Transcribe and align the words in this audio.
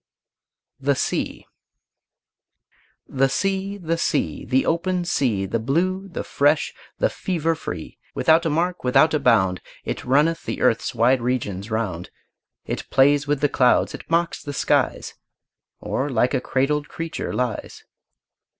THE 0.79 0.95
SEA 0.95 1.45
The 3.07 3.29
sea, 3.29 3.77
the 3.77 3.99
sea, 3.99 4.45
the 4.45 4.65
open 4.65 5.05
sea, 5.05 5.45
The 5.45 5.59
blue, 5.59 6.07
the 6.09 6.23
fresh, 6.23 6.73
the 6.97 7.07
fever 7.11 7.53
free; 7.53 7.99
Without 8.15 8.43
a 8.43 8.49
mark, 8.49 8.83
without 8.83 9.13
a 9.13 9.19
bound, 9.19 9.61
It 9.85 10.03
runneth 10.03 10.45
the 10.45 10.59
earth's 10.61 10.95
wide 10.95 11.21
regions 11.21 11.69
round; 11.69 12.09
It 12.65 12.89
plays 12.89 13.27
with 13.27 13.41
the 13.41 13.47
clouds, 13.49 13.93
it 13.93 14.09
mocks 14.09 14.41
the 14.41 14.53
skies, 14.53 15.13
Or 15.79 16.09
like 16.09 16.33
a 16.33 16.41
cradled 16.41 16.89
creature 16.89 17.31
lies. 17.31 17.83